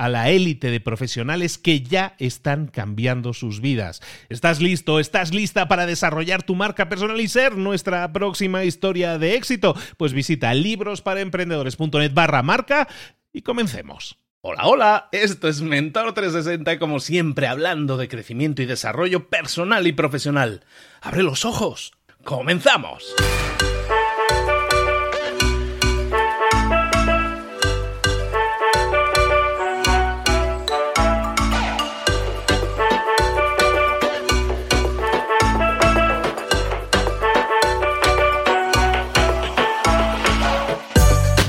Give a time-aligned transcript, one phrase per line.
[0.00, 4.00] a la élite de profesionales que ya están cambiando sus vidas.
[4.30, 4.98] ¿Estás listo?
[4.98, 9.76] ¿Estás lista para desarrollar tu marca personal y ser nuestra próxima historia de éxito?
[9.98, 12.88] Pues visita librosparaemprendedores.net barra marca
[13.30, 14.16] y comencemos.
[14.40, 19.92] Hola, hola, esto es Mentor 360 como siempre hablando de crecimiento y desarrollo personal y
[19.92, 20.64] profesional.
[21.02, 21.92] Abre los ojos.
[22.24, 23.14] ¡Comenzamos!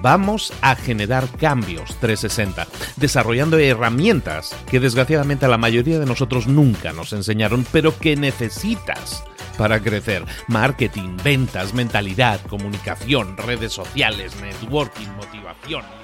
[0.00, 2.66] Vamos a generar cambios 360,
[2.96, 9.24] desarrollando herramientas que desgraciadamente a la mayoría de nosotros nunca nos enseñaron, pero que necesitas
[9.56, 10.24] para crecer.
[10.48, 16.03] Marketing, ventas, mentalidad, comunicación, redes sociales, networking, motivación.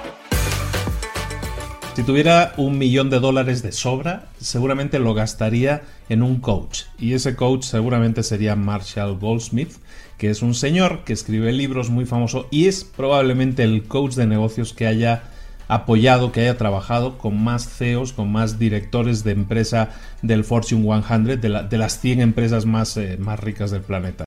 [1.93, 6.83] Si tuviera un millón de dólares de sobra, seguramente lo gastaría en un coach.
[6.97, 9.73] Y ese coach seguramente sería Marshall Goldsmith,
[10.17, 14.25] que es un señor que escribe libros muy famoso y es probablemente el coach de
[14.25, 15.23] negocios que haya
[15.67, 19.89] apoyado, que haya trabajado con más CEOs, con más directores de empresa
[20.21, 24.23] del Fortune 100, de, las 100 empresas más, eh, más ricas del planeta.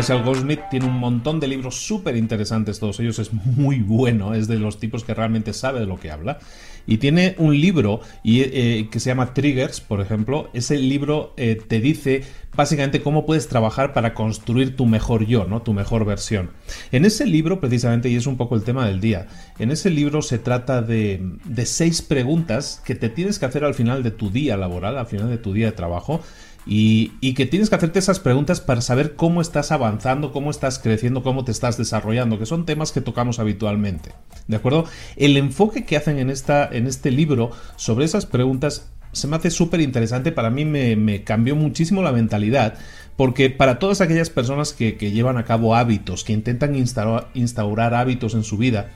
[0.00, 4.48] Marshall Goldsmith tiene un montón de libros súper interesantes, todos ellos es muy bueno, es
[4.48, 6.38] de los tipos que realmente sabe de lo que habla.
[6.86, 10.48] Y tiene un libro y, eh, que se llama Triggers, por ejemplo.
[10.54, 12.22] Ese libro eh, te dice
[12.56, 15.60] básicamente cómo puedes trabajar para construir tu mejor yo, ¿no?
[15.60, 16.50] Tu mejor versión.
[16.92, 19.26] En ese libro, precisamente, y es un poco el tema del día,
[19.58, 23.74] en ese libro se trata de, de seis preguntas que te tienes que hacer al
[23.74, 26.22] final de tu día laboral, al final de tu día de trabajo
[26.72, 31.24] y, que tienes que hacerte esas preguntas para saber cómo estás avanzando, cómo estás creciendo,
[31.24, 34.12] cómo te estás desarrollando, que son temas que tocamos habitualmente.
[34.46, 34.84] ¿De acuerdo?
[35.16, 39.50] El enfoque que hacen en, esta, en este libro sobre esas preguntas se me hace
[39.50, 42.74] súper interesante, para mí me, cambió muchísimo la mentalidad,
[43.16, 48.44] porque para todas aquellas personas que, llevan a cabo hábitos, que intentan instaurar hábitos en
[48.44, 48.90] su vida,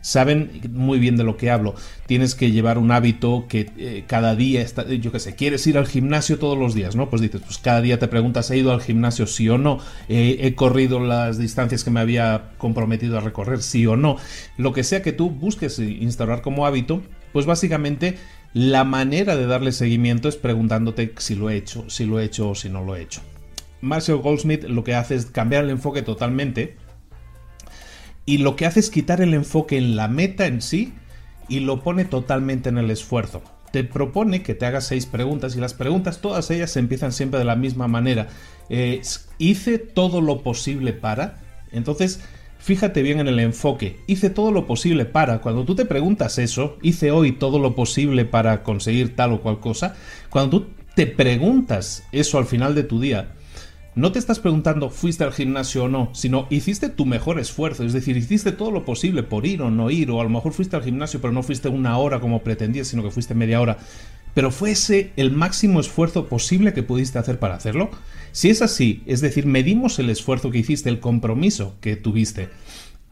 [0.00, 1.74] saben muy bien de lo que hablo.
[2.06, 5.78] Tienes que llevar un hábito que eh, cada día, está, yo qué sé, quieres ir
[5.78, 7.10] al gimnasio todos los días, ¿no?
[7.10, 9.78] Pues dices, pues cada día te preguntas, ¿he ido al gimnasio sí o no?
[10.08, 14.16] ¿He corrido las distancias que me había comprometido a recorrer sí o no?
[14.56, 17.02] Lo que sea que tú busques instaurar como hábito,
[17.32, 18.16] pues básicamente
[18.52, 22.50] la manera de darle seguimiento es preguntándote si lo he hecho, si lo he hecho
[22.50, 23.20] o si no lo he hecho.
[23.80, 26.76] Marshall Goldsmith lo que hace es cambiar el enfoque totalmente
[28.30, 30.92] y lo que hace es quitar el enfoque en la meta en sí
[31.48, 33.42] y lo pone totalmente en el esfuerzo.
[33.72, 37.44] Te propone que te hagas seis preguntas y las preguntas todas ellas empiezan siempre de
[37.44, 38.28] la misma manera.
[38.68, 39.02] Eh,
[39.38, 41.40] hice todo lo posible para.
[41.72, 42.20] Entonces,
[42.60, 43.98] fíjate bien en el enfoque.
[44.06, 45.40] Hice todo lo posible para.
[45.40, 49.58] Cuando tú te preguntas eso, hice hoy todo lo posible para conseguir tal o cual
[49.58, 49.96] cosa.
[50.30, 53.32] Cuando tú te preguntas eso al final de tu día,
[53.94, 57.92] no te estás preguntando fuiste al gimnasio o no, sino hiciste tu mejor esfuerzo, es
[57.92, 60.76] decir, hiciste todo lo posible por ir o no ir, o a lo mejor fuiste
[60.76, 63.78] al gimnasio pero no fuiste una hora como pretendías, sino que fuiste media hora.
[64.32, 67.90] Pero fue ese el máximo esfuerzo posible que pudiste hacer para hacerlo.
[68.30, 72.48] Si es así, es decir, medimos el esfuerzo que hiciste, el compromiso que tuviste.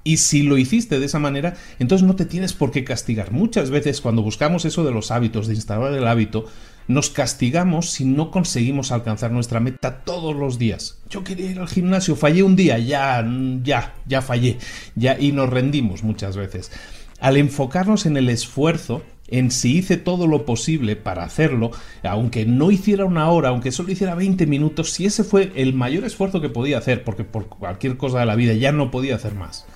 [0.08, 3.30] Y si lo hiciste de esa manera, entonces no te tienes por qué castigar.
[3.30, 6.46] Muchas veces cuando buscamos eso de los hábitos, de instalar el hábito,
[6.86, 10.96] nos castigamos si no conseguimos alcanzar nuestra meta todos los días.
[11.10, 13.22] Yo quería ir al gimnasio, fallé un día, ya,
[13.62, 14.56] ya, ya fallé,
[14.94, 16.72] ya, y nos rendimos muchas veces.
[17.20, 21.70] Al enfocarnos en el esfuerzo, en si hice todo lo posible para hacerlo,
[22.02, 26.04] aunque no hiciera una hora, aunque solo hiciera 20 minutos, si ese fue el mayor
[26.04, 29.34] esfuerzo que podía hacer, porque por cualquier cosa de la vida ya no podía hacer
[29.34, 29.66] más,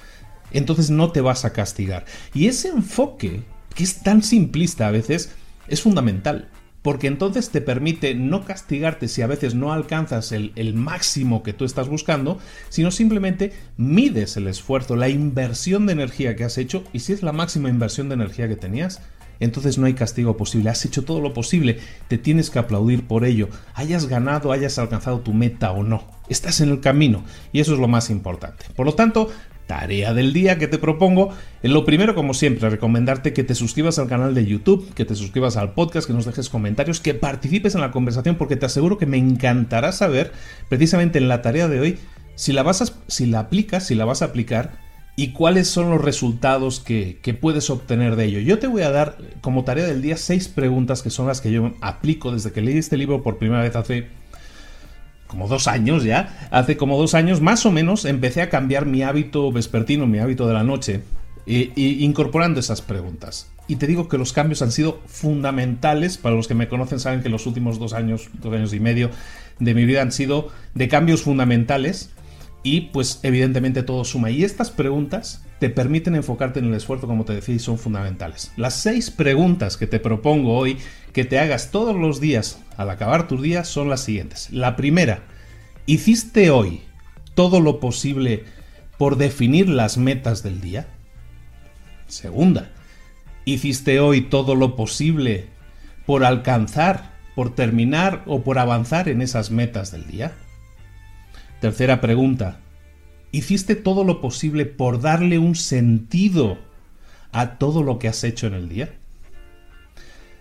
[0.53, 2.05] entonces no te vas a castigar.
[2.35, 3.43] Y ese enfoque,
[3.75, 5.33] que es tan simplista a veces,
[5.69, 6.49] es fundamental
[6.83, 11.65] porque entonces te permite no castigarte si a veces no alcanzas el, máximo que tú
[11.65, 12.39] estás buscando,
[12.69, 17.23] sino simplemente mides el esfuerzo, la inversión de energía que has hecho y si es
[17.23, 19.01] la máxima inversión de energía que tenías,
[19.39, 21.79] entonces no hay castigo posible, has hecho todo lo posible,
[22.09, 26.61] te tienes que aplaudir por ello, hayas ganado, hayas alcanzado tu meta o no, estás
[26.61, 28.67] en el camino y eso es lo más importante.
[28.77, 29.31] Por lo tanto,
[29.67, 31.31] tarea del día que te propongo.
[31.63, 35.57] Lo primero, como siempre, recomendarte que te suscribas al canal de YouTube, que te suscribas
[35.57, 39.07] al podcast, que nos dejes comentarios, que participes en la conversación, porque te aseguro que
[39.07, 40.33] me encantará saber,
[40.69, 41.99] precisamente en la tarea de hoy,
[42.35, 44.81] si la, vas a, si la aplicas, si la vas a aplicar
[45.15, 48.41] y cuáles son los resultados que, que puedes obtener de ello.
[48.41, 51.53] Yo te voy a dar como tarea del día seis preguntas que son las que
[51.53, 54.09] yo aplico desde que leí este libro por primera vez hace
[55.33, 59.03] como dos años ya, hace como dos años más o menos empecé a cambiar mi
[59.03, 61.01] hábito vespertino, mi hábito de la noche,
[61.47, 63.51] e, incorporando esas preguntas.
[63.67, 67.23] Y te digo que los cambios han sido fundamentales, para los que me conocen saben
[67.23, 69.09] que los últimos dos años, dos años y medio
[69.59, 72.11] de mi vida han sido de cambios fundamentales
[72.63, 74.31] y pues evidentemente todo suma.
[74.31, 78.53] Y estas preguntas te permiten enfocarte en el esfuerzo, como te decía, y son fundamentales.
[78.57, 80.79] Las seis preguntas que te propongo hoy
[81.13, 84.51] que te hagas todos los días al acabar tus días son las siguientes.
[84.51, 85.23] La primera,
[85.87, 86.83] ¿hiciste hoy
[87.35, 88.45] todo lo posible
[88.99, 90.87] por definir las metas del día?
[92.07, 92.71] Segunda,
[93.45, 95.47] ¿hiciste hoy todo lo posible
[96.07, 100.33] por alcanzar, por terminar o por avanzar en esas metas del día?
[101.63, 102.59] Tercera pregunta,
[103.31, 106.59] ¿hiciste todo lo posible por darle un sentido
[107.31, 108.99] a todo lo que has hecho en el día?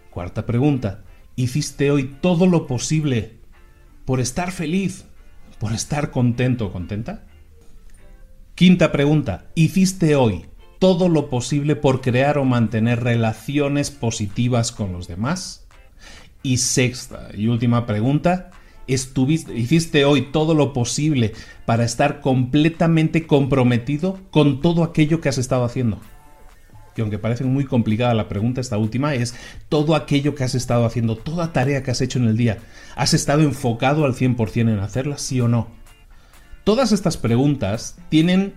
[0.09, 1.03] Cuarta pregunta,
[1.35, 3.37] ¿hiciste hoy todo lo posible
[4.03, 5.05] por estar feliz,
[5.59, 7.27] por estar contento o contenta?
[8.55, 10.47] Quinta pregunta, ¿hiciste hoy
[10.79, 15.67] todo lo posible por crear o mantener relaciones positivas con los demás?
[16.41, 18.49] Y sexta y última pregunta,
[18.87, 21.33] ¿estuviste, ¿hiciste hoy todo lo posible
[21.65, 25.99] para estar completamente comprometido con todo aquello que has estado haciendo?
[26.93, 29.35] que aunque parece muy complicada la pregunta, esta última, es
[29.69, 32.59] todo aquello que has estado haciendo, toda tarea que has hecho en el día,
[32.95, 35.67] ¿has estado enfocado al 100% en hacerla, sí o no?
[36.63, 38.53] Todas estas preguntas tienen,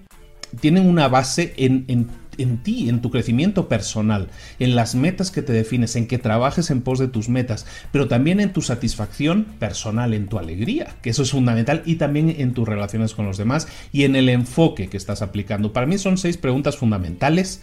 [0.60, 5.42] tienen una base en, en, en ti, en tu crecimiento personal, en las metas que
[5.42, 9.44] te defines, en que trabajes en pos de tus metas, pero también en tu satisfacción
[9.58, 13.36] personal, en tu alegría, que eso es fundamental, y también en tus relaciones con los
[13.36, 15.72] demás y en el enfoque que estás aplicando.
[15.72, 17.62] Para mí son seis preguntas fundamentales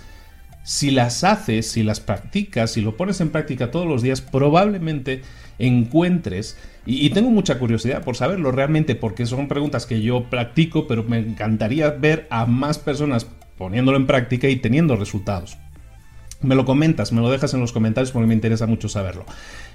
[0.64, 5.24] Si las haces, si las practicas, si lo pones en práctica todos los días, probablemente
[5.58, 11.04] encuentres, y, tengo mucha curiosidad por saberlo realmente, porque son preguntas que yo practico, pero
[11.04, 13.28] me encantaría ver a más personas
[13.62, 15.58] poniéndolo en práctica y teniendo resultados.
[16.42, 19.26] Me lo comentas, me lo dejas en los comentarios porque me interesa mucho saberlo.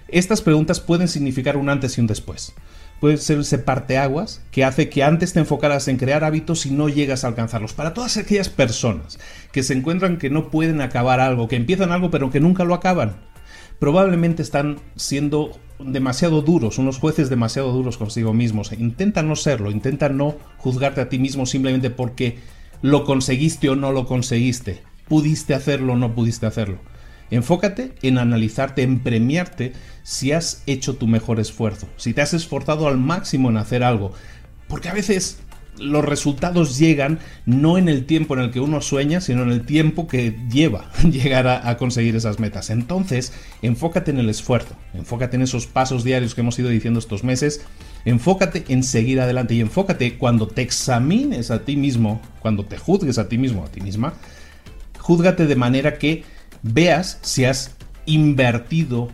[0.08, 2.54] Estas preguntas pueden significar un antes y un después
[3.00, 6.88] puede ser ese parteaguas que hace que antes te enfocaras en crear hábitos y no
[6.88, 7.72] llegas a alcanzarlos.
[7.72, 9.18] Para todas aquellas personas
[9.52, 12.74] que se encuentran que no pueden acabar algo, que empiezan algo pero que nunca lo
[12.74, 13.16] acaban,
[13.78, 18.72] probablemente están siendo demasiado duros, unos jueces demasiado duros consigo mismos.
[18.72, 22.38] Intenta no serlo, intenta no juzgarte a ti mismo simplemente porque
[22.82, 26.78] lo conseguiste o no lo conseguiste, pudiste hacerlo o no pudiste hacerlo.
[27.30, 32.86] Enfócate en analizarte, en premiarte si has hecho tu mejor esfuerzo, si te has esforzado
[32.86, 34.12] al máximo en hacer algo.
[34.68, 35.38] Porque a veces
[35.78, 39.64] los resultados llegan no en el tiempo en el que uno sueña, sino en el
[39.64, 42.70] tiempo que lleva llegar a, conseguir esas metas.
[42.70, 47.24] Entonces, enfócate en el esfuerzo, enfócate en esos pasos diarios que hemos ido diciendo estos
[47.24, 47.64] meses,
[48.04, 53.18] enfócate en seguir adelante y enfócate cuando te examines a ti mismo, cuando te juzgues
[53.18, 54.14] a ti mismo, a ti misma,
[54.98, 56.24] júzgate de manera que
[56.62, 59.08] veas si has invertido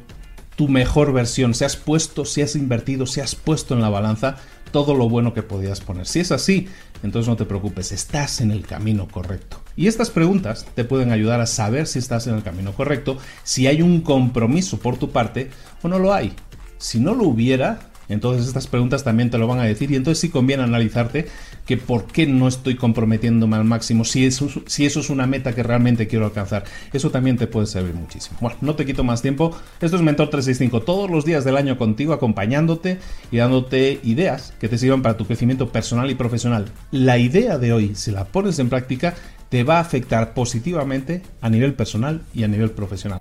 [0.56, 4.36] tu mejor versión, si has puesto, si has invertido, si has puesto en la balanza
[4.72, 6.06] todo lo bueno que podías poner.
[6.06, 6.68] Si es así,
[7.02, 9.60] entonces no te preocupes, estás en el camino correcto.
[9.76, 13.66] Y estas preguntas te pueden ayudar a saber si estás en el camino correcto, si
[13.66, 15.50] hay un compromiso por tu parte
[15.82, 16.34] o no lo hay.
[16.78, 20.20] Si no lo hubiera, entonces estas preguntas también te lo van a decir y entonces
[20.20, 21.26] sí conviene analizarte
[21.66, 25.54] que por qué no estoy comprometiéndome al máximo, si eso, si eso es una meta
[25.54, 26.64] que realmente quiero alcanzar.
[26.92, 28.38] Eso también te puede servir muchísimo.
[28.40, 29.56] Bueno, no te quito más tiempo.
[29.80, 32.98] Esto es Mentor 365, todos los días del año contigo, acompañándote
[33.30, 36.66] y dándote ideas que te sirvan para tu crecimiento personal y profesional.
[36.90, 39.14] La idea de hoy, si la pones en práctica,
[39.48, 43.20] te va a afectar positivamente a nivel personal y a nivel profesional.